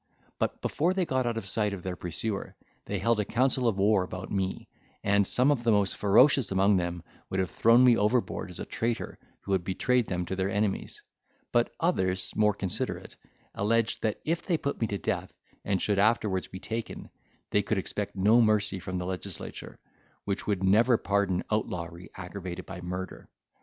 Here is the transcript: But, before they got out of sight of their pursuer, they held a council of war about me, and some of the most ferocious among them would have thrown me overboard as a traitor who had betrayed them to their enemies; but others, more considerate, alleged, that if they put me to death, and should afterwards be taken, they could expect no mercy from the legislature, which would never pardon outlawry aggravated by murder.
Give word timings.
But, 0.39 0.63
before 0.63 0.95
they 0.95 1.05
got 1.05 1.27
out 1.27 1.37
of 1.37 1.47
sight 1.47 1.73
of 1.73 1.83
their 1.83 1.95
pursuer, 1.95 2.55
they 2.85 2.97
held 2.97 3.19
a 3.19 3.23
council 3.23 3.67
of 3.67 3.77
war 3.77 4.01
about 4.01 4.31
me, 4.31 4.67
and 5.03 5.27
some 5.27 5.51
of 5.51 5.63
the 5.63 5.71
most 5.71 5.95
ferocious 5.95 6.51
among 6.51 6.77
them 6.77 7.03
would 7.29 7.39
have 7.39 7.51
thrown 7.51 7.83
me 7.83 7.95
overboard 7.95 8.49
as 8.49 8.59
a 8.59 8.65
traitor 8.65 9.19
who 9.41 9.51
had 9.51 9.63
betrayed 9.63 10.07
them 10.07 10.25
to 10.25 10.35
their 10.35 10.49
enemies; 10.49 11.03
but 11.51 11.71
others, 11.79 12.31
more 12.35 12.55
considerate, 12.55 13.15
alleged, 13.53 14.01
that 14.01 14.19
if 14.25 14.41
they 14.41 14.57
put 14.57 14.81
me 14.81 14.87
to 14.87 14.97
death, 14.97 15.35
and 15.63 15.79
should 15.79 15.99
afterwards 15.99 16.47
be 16.47 16.59
taken, 16.59 17.11
they 17.51 17.61
could 17.61 17.77
expect 17.77 18.15
no 18.15 18.41
mercy 18.41 18.79
from 18.79 18.97
the 18.97 19.05
legislature, 19.05 19.77
which 20.23 20.47
would 20.47 20.63
never 20.63 20.97
pardon 20.97 21.43
outlawry 21.51 22.09
aggravated 22.15 22.65
by 22.65 22.81
murder. 22.81 23.29